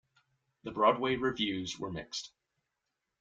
[0.63, 2.31] The Broadway reviews were mixed.